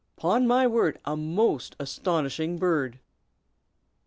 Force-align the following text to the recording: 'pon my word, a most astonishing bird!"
'pon 0.15 0.47
my 0.47 0.65
word, 0.65 0.97
a 1.05 1.15
most 1.15 1.75
astonishing 1.79 2.57
bird!" 2.57 2.97